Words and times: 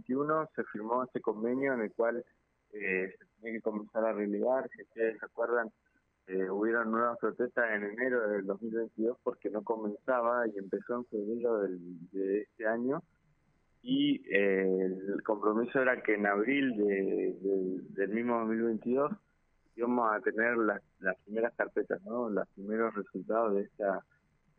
2021 0.00 0.48
se 0.54 0.64
firmó 0.64 1.04
este 1.04 1.20
convenio 1.20 1.74
en 1.74 1.82
el 1.82 1.92
cual 1.92 2.24
eh, 2.72 3.14
se 3.18 3.24
tiene 3.40 3.58
que 3.58 3.62
comenzar 3.62 4.04
a 4.04 4.12
relevar, 4.12 4.68
si 4.70 4.82
ustedes 4.82 5.18
se 5.18 5.26
acuerdan, 5.26 5.70
eh, 6.26 6.48
hubieron 6.48 6.90
nuevas 6.90 7.18
protestas 7.18 7.70
en 7.72 7.84
enero 7.84 8.28
del 8.28 8.46
2022 8.46 9.18
porque 9.22 9.50
no 9.50 9.62
comenzaba 9.62 10.46
y 10.46 10.58
empezó 10.58 10.96
en 10.96 11.04
febrero 11.06 11.62
de 12.12 12.42
este 12.42 12.66
año 12.66 13.02
y 13.82 14.22
eh, 14.30 14.84
el 15.14 15.22
compromiso 15.22 15.80
era 15.80 16.02
que 16.02 16.14
en 16.14 16.26
abril 16.26 16.76
del 16.76 18.08
mismo 18.10 18.38
2022 18.40 19.12
íbamos 19.76 20.12
a 20.12 20.20
tener 20.20 20.56
las, 20.58 20.82
primeras 21.24 21.54
carpetas, 21.54 22.02
¿no? 22.02 22.28
los 22.28 22.46
primeros 22.48 22.94
resultados 22.94 23.54
de 23.54 23.62
esta, 23.62 24.04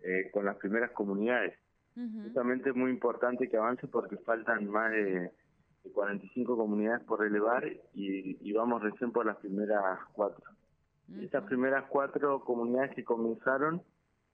eh, 0.03 0.29
con 0.31 0.45
las 0.45 0.57
primeras 0.57 0.91
comunidades. 0.91 1.55
Justamente 1.95 2.69
es 2.69 2.75
muy 2.75 2.89
importante 2.89 3.49
que 3.49 3.57
avance 3.57 3.87
porque 3.87 4.17
faltan 4.17 4.69
más 4.69 4.91
de, 4.91 5.31
45 5.93 6.55
comunidades 6.55 7.03
por 7.05 7.19
relevar 7.19 7.65
y, 7.93 8.37
y, 8.39 8.53
vamos 8.53 8.81
recién 8.81 9.11
por 9.11 9.25
las 9.25 9.37
primeras 9.37 9.99
cuatro. 10.13 10.43
Estas 11.19 11.43
primeras 11.45 11.85
cuatro 11.89 12.41
comunidades 12.41 12.95
que 12.95 13.03
comenzaron 13.03 13.81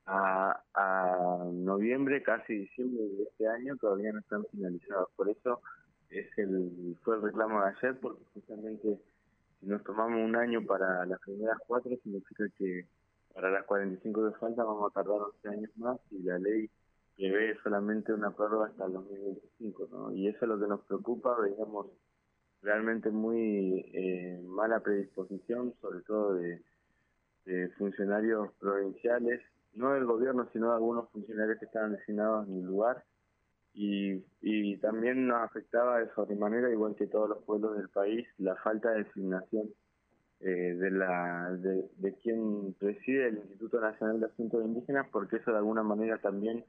a, 0.06 0.62
a 0.74 1.46
noviembre, 1.52 2.22
casi 2.22 2.54
diciembre 2.54 3.04
de 3.04 3.24
este 3.24 3.48
año, 3.48 3.76
todavía 3.78 4.12
no 4.12 4.20
están 4.20 4.46
finalizados. 4.52 5.10
Por 5.16 5.30
eso 5.30 5.62
es 6.10 6.28
el 6.38 6.98
fue 7.04 7.16
el 7.16 7.24
reclamo 7.24 7.62
de 7.62 7.70
ayer, 7.70 8.00
porque 8.00 8.24
justamente 8.34 9.00
si 9.60 9.66
nos 9.66 9.84
tomamos 9.84 10.20
un 10.20 10.36
año 10.36 10.66
para 10.66 11.06
las 11.06 11.20
primeras 11.22 11.58
cuatro, 11.66 11.92
significa 12.04 12.44
que 12.58 12.86
para 13.34 13.50
las 13.50 13.66
45 13.66 14.32
que 14.32 14.40
faltan 14.40 14.66
vamos 14.66 14.92
a 14.92 14.94
tardar 14.94 15.22
11 15.44 15.50
años 15.50 15.70
más 15.78 15.98
y 16.12 16.24
la 16.24 16.38
ley 16.40 16.70
prevé 17.18 17.58
solamente 17.64 18.14
una 18.14 18.32
prórroga 18.32 18.68
hasta 18.68 18.86
el 18.86 18.94
2025, 18.94 19.90
¿no? 19.92 20.12
Y 20.14 20.28
eso 20.28 20.38
es 20.42 20.48
lo 20.48 20.60
que 20.60 20.68
nos 20.68 20.82
preocupa, 20.86 21.36
veíamos 21.42 21.88
realmente 22.62 23.10
muy 23.10 23.90
eh, 23.94 24.40
mala 24.46 24.80
predisposición, 24.80 25.74
sobre 25.82 26.02
todo 26.02 26.36
de, 26.36 26.62
de 27.46 27.70
funcionarios 27.78 28.54
provinciales 28.60 29.42
no 29.78 29.94
del 29.94 30.06
gobierno, 30.06 30.50
sino 30.52 30.70
de 30.70 30.76
algunos 30.76 31.10
funcionarios 31.12 31.60
que 31.60 31.66
estaban 31.66 31.94
designados 31.94 32.48
en 32.48 32.56
el 32.56 32.66
lugar. 32.66 33.04
Y, 33.74 34.26
y 34.42 34.78
también 34.78 35.28
nos 35.28 35.44
afectaba 35.44 36.00
de 36.00 36.10
sobremanera, 36.16 36.72
igual 36.72 36.96
que 36.96 37.06
todos 37.06 37.30
los 37.30 37.44
pueblos 37.44 37.78
del 37.78 37.90
país, 37.90 38.28
la 38.40 38.56
falta 38.56 38.90
de 38.90 39.04
designación 39.04 39.70
eh, 40.40 40.74
de, 40.74 40.92
la, 40.92 41.52
de, 41.52 41.88
de 41.98 42.16
quien 42.16 42.74
preside 42.74 43.28
el 43.28 43.38
Instituto 43.38 43.80
Nacional 43.80 44.20
de 44.20 44.26
Asuntos 44.26 44.66
Indígenas, 44.66 45.08
porque 45.12 45.38
eso 45.38 45.52
de 45.52 45.58
alguna 45.58 45.84
manera 45.84 46.18
también 46.18 46.66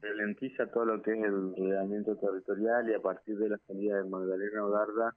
ralentiza 0.00 0.66
todo 0.70 0.84
lo 0.84 1.02
que 1.02 1.12
es 1.12 1.24
el 1.24 1.34
ordenamiento 1.34 2.16
territorial 2.16 2.88
y 2.90 2.94
a 2.94 3.00
partir 3.00 3.38
de 3.38 3.50
la 3.50 3.58
salida 3.66 4.02
de 4.02 4.08
Magdalena 4.08 4.64
Odarda 4.64 5.16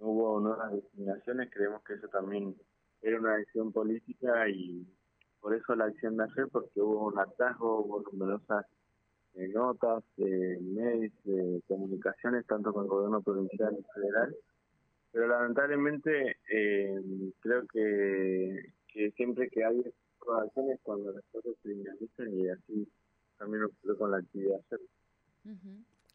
no 0.00 0.08
hubo 0.08 0.40
nuevas 0.40 0.72
designaciones, 0.72 1.50
creemos 1.52 1.82
que 1.84 1.94
eso 1.94 2.08
también 2.08 2.54
era 3.02 3.18
una 3.18 3.36
decisión 3.36 3.72
política 3.72 4.48
y 4.48 4.86
por 5.40 5.54
eso 5.54 5.74
la 5.74 5.86
acción 5.86 6.16
de 6.16 6.24
ayer, 6.24 6.48
porque 6.50 6.80
hubo 6.80 7.06
un 7.06 7.18
atasco, 7.18 7.80
hubo 7.80 8.02
numerosas 8.12 8.66
eh, 9.34 9.48
notas, 9.48 10.02
eh, 10.16 10.58
mails, 10.60 11.12
eh, 11.26 11.60
comunicaciones, 11.68 12.46
tanto 12.46 12.72
con 12.72 12.84
el 12.84 12.88
gobierno 12.88 13.22
provincial 13.22 13.76
y 13.78 13.84
federal. 13.94 14.34
Pero 15.12 15.28
lamentablemente 15.28 16.36
eh, 16.50 17.00
creo 17.40 17.66
que, 17.68 18.72
que 18.88 19.10
siempre 19.12 19.48
que 19.48 19.64
hay 19.64 19.84
acciones 20.42 20.80
cuando 20.82 21.12
las 21.12 21.24
cosas 21.30 21.52
se 21.62 21.68
dinamizan 21.68 22.34
y 22.34 22.48
así 22.48 22.88
también 23.38 23.62
con 24.06 24.12
la 24.12 24.18
actividad. 24.18 24.60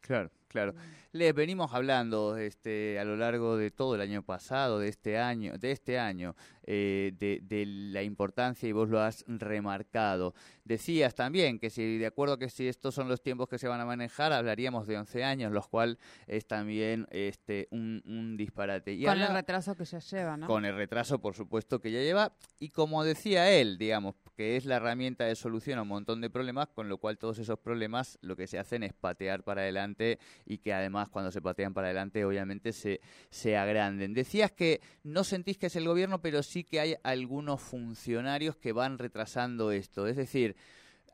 Claro, 0.00 0.30
claro. 0.52 0.74
Les 1.14 1.34
venimos 1.34 1.74
hablando 1.74 2.38
este, 2.38 2.98
a 2.98 3.04
lo 3.04 3.16
largo 3.16 3.58
de 3.58 3.70
todo 3.70 3.96
el 3.96 4.00
año 4.00 4.22
pasado, 4.22 4.78
de 4.78 4.88
este 4.88 5.18
año, 5.18 5.58
de 5.58 5.70
este 5.70 5.98
año, 5.98 6.34
eh, 6.64 7.12
de, 7.18 7.66
la 7.66 8.02
importancia 8.02 8.66
y 8.66 8.72
vos 8.72 8.88
lo 8.88 8.98
has 8.98 9.22
remarcado. 9.26 10.34
Decías 10.64 11.14
también 11.14 11.58
que 11.58 11.68
si 11.68 11.98
de 11.98 12.06
acuerdo 12.06 12.38
que 12.38 12.48
si 12.48 12.66
estos 12.66 12.94
son 12.94 13.08
los 13.08 13.20
tiempos 13.20 13.48
que 13.48 13.58
se 13.58 13.68
van 13.68 13.80
a 13.80 13.84
manejar, 13.84 14.32
hablaríamos 14.32 14.86
de 14.86 14.96
11 14.96 15.24
años, 15.24 15.52
lo 15.52 15.60
cual 15.62 15.98
es 16.26 16.46
también 16.46 17.06
este, 17.10 17.68
un, 17.72 18.36
disparate. 18.38 18.98
con 19.04 19.20
el 19.20 19.34
retraso 19.34 19.74
que 19.74 19.84
se 19.84 20.00
lleva, 20.00 20.38
¿no? 20.38 20.46
Con 20.46 20.64
el 20.64 20.74
retraso, 20.74 21.18
por 21.20 21.34
supuesto, 21.34 21.80
que 21.80 21.90
ya 21.90 22.00
lleva. 22.00 22.32
Y 22.58 22.70
como 22.70 23.04
decía 23.04 23.50
él, 23.50 23.76
digamos, 23.76 24.14
que 24.34 24.56
es 24.56 24.64
la 24.64 24.76
herramienta 24.76 25.24
de 25.24 25.34
solución 25.34 25.78
a 25.78 25.82
un 25.82 25.88
montón 25.88 26.20
de 26.20 26.30
problemas, 26.30 26.68
con 26.68 26.88
lo 26.88 26.98
cual 26.98 27.18
todos 27.18 27.38
esos 27.38 27.58
problemas 27.58 28.18
lo 28.22 28.36
que 28.36 28.46
se 28.46 28.58
hacen 28.58 28.82
es 28.82 28.92
patear 28.92 29.42
para 29.42 29.62
adelante 29.62 30.18
y 30.46 30.58
que 30.58 30.72
además 30.72 31.08
cuando 31.08 31.30
se 31.30 31.42
patean 31.42 31.74
para 31.74 31.88
adelante 31.88 32.24
obviamente 32.24 32.72
se, 32.72 33.00
se 33.30 33.56
agranden. 33.56 34.14
Decías 34.14 34.52
que 34.52 34.80
no 35.02 35.24
sentís 35.24 35.58
que 35.58 35.66
es 35.66 35.76
el 35.76 35.86
gobierno, 35.86 36.20
pero 36.20 36.42
sí 36.42 36.64
que 36.64 36.80
hay 36.80 36.96
algunos 37.02 37.60
funcionarios 37.60 38.56
que 38.56 38.72
van 38.72 38.98
retrasando 38.98 39.72
esto. 39.72 40.06
Es 40.06 40.16
decir, 40.16 40.56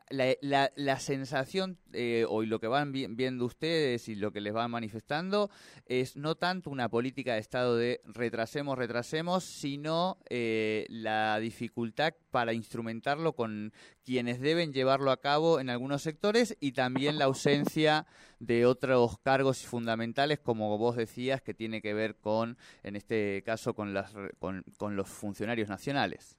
la, 0.09 0.71
la, 0.75 0.99
sensación 0.99 1.77
eh, 1.93 2.25
o 2.27 2.41
lo 2.43 2.59
que 2.59 2.67
van 2.67 2.91
viendo 2.91 3.45
ustedes 3.45 4.09
y 4.09 4.15
lo 4.15 4.31
que 4.31 4.41
les 4.41 4.53
van 4.53 4.71
manifestando 4.71 5.49
es 5.85 6.15
no 6.15 6.35
tanto 6.35 6.69
una 6.69 6.89
política 6.89 7.33
de 7.33 7.39
Estado 7.39 7.75
de 7.75 8.01
retrasemos, 8.05 8.77
retrasemos, 8.77 9.43
sino 9.43 10.17
eh, 10.29 10.87
la 10.89 11.39
dificultad 11.39 12.13
para 12.31 12.53
instrumentarlo 12.53 13.33
con 13.33 13.71
quienes 14.03 14.39
deben 14.39 14.73
llevarlo 14.73 15.11
a 15.11 15.21
cabo 15.21 15.59
en 15.59 15.69
algunos 15.69 16.01
sectores 16.01 16.57
y 16.59 16.71
también 16.71 17.19
la 17.19 17.25
ausencia 17.25 18.07
de 18.39 18.65
otros 18.65 19.19
cargos 19.19 19.65
fundamentales, 19.65 20.39
como 20.39 20.75
vos 20.77 20.95
decías, 20.95 21.41
que 21.41 21.53
tiene 21.53 21.81
que 21.81 21.93
ver 21.93 22.15
con, 22.15 22.57
en 22.81 22.95
este 22.95 23.43
caso, 23.45 23.75
con, 23.75 23.93
las, 23.93 24.13
con, 24.39 24.63
con 24.77 24.95
los 24.95 25.07
funcionarios 25.07 25.69
nacionales. 25.69 26.37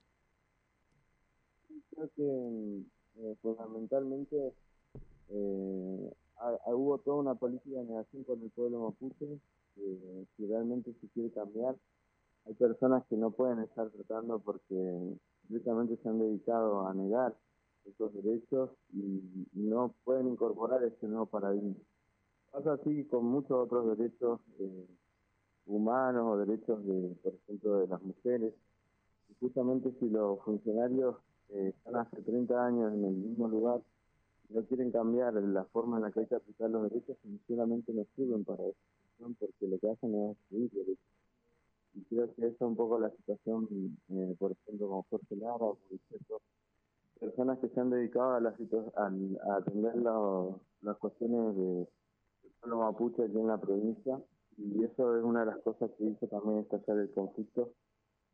Creo 1.90 2.10
que 2.16 2.99
eh, 3.22 3.36
fundamentalmente 3.42 4.54
eh, 5.28 6.12
hubo 6.66 6.98
toda 6.98 7.16
una 7.18 7.34
política 7.34 7.78
de 7.78 7.84
negación 7.84 8.24
con 8.24 8.42
el 8.42 8.50
pueblo 8.50 8.80
mapuche, 8.80 9.38
que 9.74 10.26
si 10.36 10.46
realmente 10.46 10.94
se 11.00 11.08
quiere 11.08 11.30
cambiar, 11.30 11.76
hay 12.46 12.54
personas 12.54 13.04
que 13.06 13.16
no 13.16 13.30
pueden 13.30 13.60
estar 13.60 13.90
tratando 13.90 14.38
porque 14.38 15.16
directamente 15.48 15.98
se 16.02 16.08
han 16.08 16.18
dedicado 16.18 16.86
a 16.86 16.94
negar 16.94 17.36
estos 17.84 18.12
derechos 18.14 18.70
y, 18.92 19.46
no 19.52 19.94
pueden 20.04 20.28
incorporar 20.28 20.82
este 20.84 21.06
nuevo 21.06 21.26
paradigma. 21.26 21.76
Pasa 22.50 22.72
así 22.72 23.04
con 23.04 23.26
muchos 23.26 23.52
otros 23.52 23.96
derechos 23.96 24.40
eh, 24.58 24.86
humanos 25.66 26.26
o 26.26 26.38
derechos, 26.38 26.84
de, 26.84 27.14
por 27.22 27.34
ejemplo, 27.34 27.78
de 27.78 27.86
las 27.86 28.02
mujeres. 28.02 28.54
Justamente 29.38 29.92
si 30.00 30.08
los 30.08 30.40
funcionarios 30.42 31.16
eh, 31.52 31.74
están 31.76 31.96
hace 31.96 32.22
30 32.22 32.66
años 32.66 32.92
en 32.92 33.04
el 33.04 33.14
mismo 33.14 33.48
lugar 33.48 33.80
y 34.48 34.54
no 34.54 34.62
quieren 34.64 34.90
cambiar 34.90 35.34
la 35.34 35.64
forma 35.64 35.96
en 35.96 36.04
la 36.04 36.10
que 36.10 36.20
hay 36.20 36.26
que 36.26 36.34
aplicar 36.34 36.70
los 36.70 36.90
derechos, 36.90 37.16
sinceramente 37.22 37.92
no 37.92 38.04
sirven 38.16 38.44
para 38.44 38.64
eso, 38.64 39.34
porque 39.38 39.68
lo 39.68 39.78
que 39.78 39.90
hacen 39.90 40.14
es 40.14 40.36
destruir 40.36 40.70
derechos. 40.70 41.06
Y 41.94 42.02
creo 42.04 42.32
que 42.34 42.46
esa 42.46 42.54
es 42.54 42.60
un 42.60 42.76
poco 42.76 42.98
la 43.00 43.10
situación, 43.10 43.68
eh, 44.10 44.36
por 44.38 44.52
ejemplo, 44.52 44.88
con 44.88 45.02
Jorge 45.02 45.36
Lara 45.36 45.56
o 45.56 45.78
por 46.28 46.40
personas 47.18 47.58
que 47.58 47.68
se 47.68 47.80
han 47.80 47.90
dedicado 47.90 48.34
a, 48.34 48.40
la 48.40 48.50
a, 48.50 49.56
atender 49.56 49.96
las 50.82 50.96
cuestiones 50.98 51.54
de, 51.56 51.62
del 51.62 52.52
pueblo 52.60 52.78
mapuche 52.78 53.24
aquí 53.24 53.38
en 53.38 53.46
la 53.46 53.60
provincia 53.60 54.20
y 54.56 54.84
eso 54.84 55.16
es 55.16 55.24
una 55.24 55.40
de 55.40 55.46
las 55.46 55.58
cosas 55.58 55.90
que 55.98 56.04
hizo 56.04 56.26
también 56.28 56.60
estallar 56.60 56.98
el 56.98 57.10
conflicto 57.12 57.72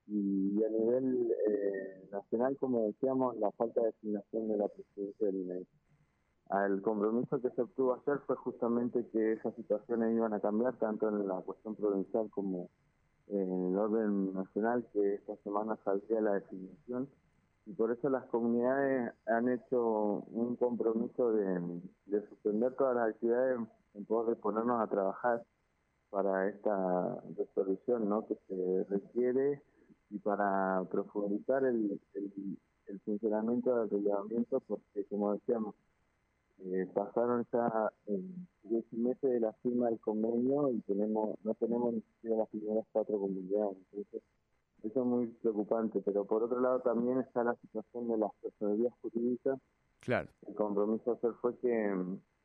y 0.06 0.62
a 0.62 0.68
nivel 0.68 1.32
eh, 1.48 2.08
nacional, 2.36 2.56
como 2.58 2.86
decíamos, 2.86 3.36
la 3.38 3.50
falta 3.52 3.80
de 3.80 3.86
designación 3.86 4.48
de 4.48 4.56
la 4.58 4.68
presidencia 4.68 5.26
del 5.26 5.36
INE. 5.36 5.66
El 6.66 6.82
compromiso 6.82 7.40
que 7.40 7.50
se 7.50 7.62
obtuvo 7.62 7.94
ayer 7.94 8.20
fue 8.26 8.36
justamente 8.36 9.06
que 9.08 9.32
esas 9.32 9.54
situaciones 9.56 10.14
iban 10.14 10.32
a 10.32 10.40
cambiar, 10.40 10.74
tanto 10.78 11.08
en 11.08 11.26
la 11.26 11.40
cuestión 11.40 11.74
provincial 11.74 12.30
como 12.30 12.68
en 13.28 13.72
el 13.72 13.76
orden 13.76 14.34
nacional, 14.34 14.86
que 14.92 15.14
esta 15.14 15.36
semana 15.38 15.76
saldría 15.84 16.20
la 16.20 16.34
designación. 16.34 17.08
Y 17.66 17.72
por 17.72 17.90
eso 17.90 18.08
las 18.08 18.24
comunidades 18.26 19.12
han 19.26 19.48
hecho 19.48 20.24
un 20.30 20.54
compromiso 20.56 21.32
de, 21.32 21.80
de 22.06 22.28
suspender 22.28 22.74
todas 22.74 22.94
las 22.94 23.08
actividades 23.08 23.58
en 23.94 24.04
poder 24.04 24.36
ponernos 24.36 24.80
a 24.80 24.86
trabajar 24.86 25.42
para 26.10 26.48
esta 26.48 27.20
resolución 27.36 28.08
¿no? 28.08 28.24
que 28.28 28.36
se 28.46 28.84
requiere 28.88 29.60
y 30.10 30.18
para 30.18 30.84
profundizar 30.90 31.64
el, 31.64 32.00
el, 32.14 33.00
funcionamiento 33.00 33.74
del 33.76 33.90
relevamiento, 33.90 34.60
porque 34.60 35.04
como 35.06 35.32
decíamos, 35.34 35.74
eh, 36.58 36.88
pasaron 36.94 37.46
ya 37.52 37.92
eh, 38.06 38.22
10 38.62 38.92
meses 38.92 39.30
de 39.30 39.40
la 39.40 39.52
firma 39.54 39.88
del 39.88 40.00
convenio 40.00 40.70
y 40.70 40.80
tenemos 40.82 41.36
no 41.44 41.54
tenemos 41.54 41.94
ni 41.94 42.00
siquiera 42.00 42.38
las 42.38 42.48
primeras 42.48 42.86
cuatro 42.92 43.18
comunidades. 43.18 43.76
Entonces, 43.92 44.22
eso 44.82 45.00
es 45.00 45.06
muy 45.06 45.26
preocupante, 45.26 46.00
pero 46.04 46.24
por 46.24 46.44
otro 46.44 46.60
lado 46.60 46.80
también 46.80 47.18
está 47.18 47.44
la 47.44 47.56
situación 47.56 48.08
de 48.08 48.18
las 48.18 48.30
personalidades 48.40 48.94
jurídicas. 49.02 49.58
Claro. 50.00 50.28
El 50.46 50.54
compromiso 50.54 51.12
hacer 51.12 51.32
fue 51.40 51.58
que, 51.58 51.94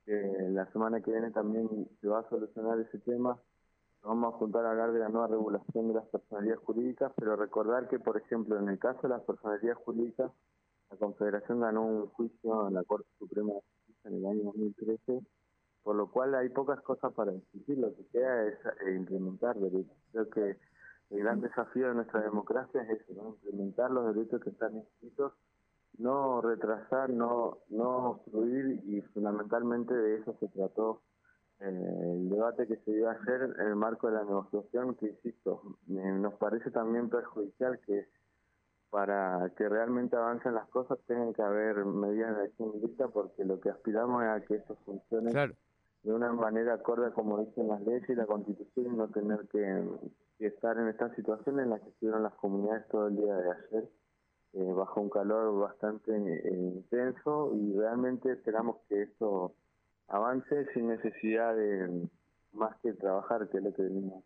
que 0.06 0.14
la 0.50 0.69
semana 0.72 1.02
que 1.02 1.12
viene 1.12 1.31
también 1.31 1.69
se 2.02 2.07
va 2.07 2.19
a 2.19 2.30
solucionar 2.30 2.80
ese 2.80 2.98
tema 3.00 3.40
vamos 4.03 4.33
a 4.33 4.38
juntar 4.38 4.65
a 4.65 4.71
hablar 4.71 4.92
de 4.92 5.00
la 5.00 5.09
nueva 5.09 5.27
regulación 5.27 5.89
de 5.89 5.94
las 5.95 6.06
personalidades 6.07 6.63
jurídicas, 6.63 7.12
pero 7.15 7.36
recordar 7.36 7.88
que, 7.88 8.00
por 8.00 8.18
ejemplo, 8.18 8.57
en 8.57 8.69
el 8.69 8.80
caso 8.80 9.01
de 9.03 9.09
las 9.09 9.21
personalidades 9.21 9.77
jurídicas, 9.83 10.31
la 10.89 10.98
Confederación 10.98 11.62
ganó 11.62 11.86
un 11.86 12.07
juicio 12.07 12.68
en 12.68 12.74
la 12.74 12.83
Corte 12.83 13.07
Suprema 13.18 13.53
de 13.53 13.62
Justicia 13.62 14.09
en 14.09 14.15
el 14.15 14.25
año 14.25 14.44
2013, 14.45 15.21
por 15.83 15.95
lo 15.95 16.12
cual 16.12 16.36
hay 16.36 16.50
pocas 16.50 16.81
cosas 16.81 17.13
para 17.13 17.31
discutir, 17.31 17.77
lo 17.77 17.95
que 17.95 18.06
queda 18.07 18.48
es 18.48 18.56
eh, 18.86 18.95
implementar 18.95 19.57
derechos. 19.57 19.98
Creo 20.12 20.30
que 20.30 20.57
el 21.12 21.19
gran 21.19 21.42
desafío 21.42 21.89
de 21.89 21.95
nuestra 21.95 22.21
democracia 22.21 22.81
es 22.83 23.01
eso, 23.01 23.38
implementar 23.44 23.92
los 23.92 24.13
derechos 24.13 24.42
que 24.42 24.50
están 24.50 24.77
escritos, 24.77 25.33
no 25.97 26.42
retrasar, 26.42 27.09
no, 27.09 27.59
no 27.69 28.12
obstruir 28.12 28.81
y 28.86 29.01
fundamentalmente 29.13 29.94
de 29.94 30.18
eso 30.18 30.36
se 30.39 30.47
trató 30.50 31.01
el 31.62 32.30
debate 32.30 32.68
que 32.68 32.78
se 32.78 32.92
iba 32.92 33.12
a 33.12 33.16
hacer 33.16 33.56
en 33.60 33.68
el 33.68 33.75
marco 33.75 34.08
de 34.08 34.13
la 34.13 34.24
negociación, 34.24 34.96
que 34.96 35.08
insisto, 35.08 35.62
nos 35.88 36.34
parece 36.36 36.72
también 36.72 37.10
perjudicial 37.10 37.80
que 37.86 38.08
para 38.92 39.50
que 39.56 39.69
realmente 39.69 40.18
avancen 40.18 40.54
las 40.54 40.68
cosas 40.68 41.00
tengan 41.08 41.34
que 41.34 41.42
haber 41.42 41.86
medidas 41.86 42.36
de 42.38 42.44
acción 42.44 42.74
directa 42.74 43.08
porque 43.08 43.46
lo 43.46 43.60
que 43.62 43.69
aspiramos 43.69 44.22
es 44.24 44.30
a 44.30 44.42
que 44.42 44.56
eso 44.56 44.75
funcione 44.86 45.31
de 46.04 46.13
una 46.13 46.34
manera 46.34 46.74
acorde 46.74 47.12
como 47.13 47.40
dicen 47.40 47.69
las 47.69 47.81
leyes 47.84 48.10
y 48.10 48.16
la 48.16 48.25
constitución 48.25 48.94
y 48.94 48.98
no 48.98 49.07
tener 49.07 49.48
que, 49.48 49.84
estar 50.40 50.78
en 50.78 50.90
esta 50.90 51.14
situación 51.16 51.60
en 51.60 51.69
la 51.69 51.80
que 51.80 51.90
estuvieron 51.90 52.24
las 52.24 52.34
comunidades 52.34 52.88
todo 52.90 53.07
el 53.07 53.16
día 53.16 53.36
de 53.36 53.52
ayer 53.52 53.90
eh, 54.54 54.74
bajo 54.74 55.00
un 55.00 55.10
calor 55.10 55.57
bastante 55.60 56.12
eh, 56.12 56.52
intenso 56.54 57.54
y 57.56 57.78
realmente 57.78 58.31
esperamos 58.34 58.78
que 58.90 59.04
esto 59.04 59.54
avance 60.12 60.68
sin 60.74 60.88
necesidad 60.88 61.56
de 61.56 62.08
más 62.54 62.75
que 62.81 62.94
trabajar, 62.94 63.50
que 63.50 63.58
es 63.58 63.63
lo 63.63 63.74
que 63.74 63.84
venimos 63.84 64.24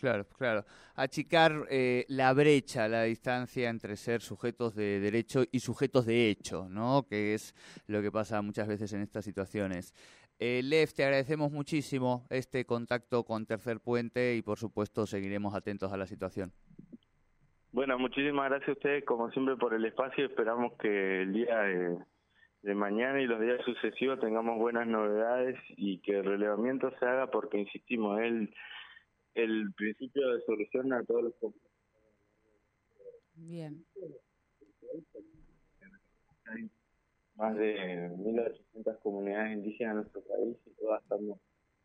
Claro, 0.00 0.24
claro. 0.38 0.64
Achicar 0.94 1.66
eh, 1.68 2.06
la 2.08 2.32
brecha, 2.32 2.88
la 2.88 3.02
distancia 3.02 3.68
entre 3.68 3.96
ser 3.96 4.22
sujetos 4.22 4.74
de 4.74 4.98
derecho 4.98 5.42
y 5.52 5.60
sujetos 5.60 6.06
de 6.06 6.30
hecho, 6.30 6.68
¿no? 6.70 7.06
Que 7.06 7.34
es 7.34 7.54
lo 7.86 8.00
que 8.00 8.10
pasa 8.10 8.40
muchas 8.40 8.66
veces 8.66 8.90
en 8.94 9.02
estas 9.02 9.26
situaciones. 9.26 9.92
Eh, 10.38 10.62
Lev, 10.64 10.90
te 10.94 11.04
agradecemos 11.04 11.52
muchísimo 11.52 12.24
este 12.30 12.64
contacto 12.64 13.24
con 13.24 13.44
Tercer 13.44 13.80
Puente 13.80 14.36
y, 14.36 14.40
por 14.40 14.56
supuesto, 14.56 15.06
seguiremos 15.06 15.54
atentos 15.54 15.92
a 15.92 15.98
la 15.98 16.06
situación. 16.06 16.50
Bueno, 17.72 17.98
muchísimas 17.98 18.48
gracias 18.48 18.70
a 18.70 18.72
ustedes, 18.72 19.04
como 19.04 19.30
siempre, 19.30 19.56
por 19.56 19.74
el 19.74 19.84
espacio. 19.84 20.24
Esperamos 20.24 20.72
que 20.78 21.22
el 21.22 21.32
día 21.34 21.58
de 21.60 21.98
de 22.62 22.74
mañana 22.74 23.20
y 23.20 23.26
los 23.26 23.40
días 23.40 23.60
sucesivos 23.64 24.20
tengamos 24.20 24.58
buenas 24.58 24.86
novedades 24.86 25.56
y 25.76 25.98
que 26.00 26.18
el 26.18 26.24
relevamiento 26.24 26.90
se 26.98 27.06
haga 27.06 27.30
porque, 27.30 27.58
insistimos, 27.58 28.20
el, 28.20 28.54
el 29.34 29.72
principio 29.74 30.28
de 30.34 30.42
solución 30.42 30.92
a 30.92 31.02
todos 31.04 31.24
los 31.24 31.34
conflictos. 31.36 31.70
Bien. 33.34 33.84
Hay 36.46 36.70
más 37.36 37.56
de 37.56 38.10
1.800 38.10 38.98
comunidades 39.00 39.56
indígenas 39.56 39.92
en 39.92 39.96
nuestro 39.96 40.22
país 40.22 40.56
y 40.66 40.70
todas 40.72 41.02
estamos 41.02 41.38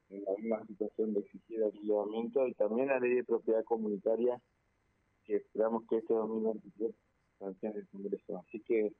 en 0.09 0.23
la 0.23 0.31
misma 0.37 0.65
situación 0.67 1.13
de 1.13 1.21
exigir 1.21 1.61
el 1.61 1.71
relevamiento 1.71 2.47
y 2.47 2.53
también 2.55 2.89
la 2.89 2.99
ley 2.99 3.15
de 3.15 3.23
propiedad 3.23 3.63
comunitaria 3.63 4.39
que 5.23 5.37
esperamos 5.37 5.83
que 5.89 5.97
este 5.97 6.13
2023 6.13 6.93
sancione 7.39 7.79
el 7.79 7.87
Congreso. 7.87 8.37
Así 8.37 8.59
que 8.61 8.93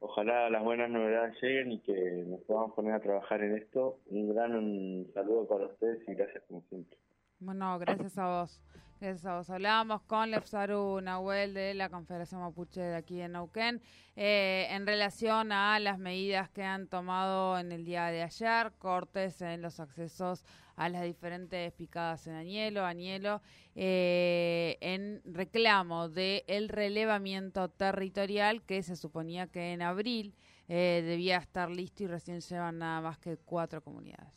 Ojalá 0.00 0.48
las 0.48 0.62
buenas 0.62 0.90
novedades 0.90 1.40
lleguen 1.42 1.72
y 1.72 1.80
que 1.80 2.24
nos 2.26 2.40
podamos 2.42 2.72
poner 2.74 2.92
a 2.92 3.00
trabajar 3.00 3.42
en 3.42 3.56
esto. 3.56 3.98
Un 4.06 4.32
gran 4.32 5.06
saludo 5.12 5.46
para 5.48 5.66
ustedes 5.66 6.08
y 6.08 6.14
gracias 6.14 6.44
como 6.46 6.62
siempre. 6.68 6.96
Bueno, 7.40 7.78
gracias 7.78 8.16
a 8.18 8.26
vos. 8.28 8.62
Gracias 9.00 9.26
a 9.26 9.36
vos. 9.36 9.48
Hablábamos 9.48 10.02
con 10.02 10.32
Lefsaru 10.32 11.00
Nahuel 11.00 11.54
de 11.54 11.72
la 11.74 11.88
Confederación 11.88 12.40
Mapuche 12.40 12.80
de 12.80 12.96
aquí 12.96 13.20
en 13.20 13.32
Neuquén 13.32 13.80
eh, 14.16 14.66
en 14.70 14.88
relación 14.88 15.52
a 15.52 15.78
las 15.78 16.00
medidas 16.00 16.50
que 16.50 16.64
han 16.64 16.88
tomado 16.88 17.60
en 17.60 17.70
el 17.70 17.84
día 17.84 18.06
de 18.06 18.24
ayer, 18.24 18.72
cortes 18.78 19.40
en 19.40 19.62
los 19.62 19.78
accesos 19.78 20.44
a 20.74 20.88
las 20.88 21.04
diferentes 21.04 21.72
picadas 21.74 22.26
en 22.26 22.34
Añelo, 22.34 22.84
Añelo, 22.84 23.40
eh, 23.76 24.78
en 24.80 25.22
reclamo 25.24 26.08
del 26.08 26.42
el 26.48 26.68
relevamiento 26.68 27.68
territorial 27.68 28.62
que 28.62 28.82
se 28.82 28.96
suponía 28.96 29.46
que 29.46 29.74
en 29.74 29.82
abril 29.82 30.34
eh, 30.66 31.04
debía 31.06 31.36
estar 31.36 31.70
listo 31.70 32.02
y 32.02 32.08
recién 32.08 32.40
llevan 32.40 32.78
nada 32.78 33.00
más 33.00 33.18
que 33.18 33.36
cuatro 33.36 33.80
comunidades. 33.80 34.34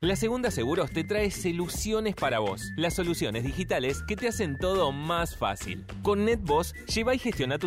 La 0.00 0.14
Segunda 0.14 0.52
Seguros 0.52 0.92
te 0.92 1.02
trae 1.02 1.28
soluciones 1.32 2.14
para 2.14 2.38
vos. 2.38 2.62
Las 2.76 2.94
soluciones 2.94 3.42
digitales 3.42 4.00
que 4.06 4.14
te 4.14 4.28
hacen 4.28 4.56
todo 4.56 4.92
más 4.92 5.36
fácil. 5.36 5.84
Con 6.04 6.24
NetBoss, 6.24 6.72
lleva 6.86 7.16
y 7.16 7.18
gestiona 7.18 7.58
tus 7.58 7.66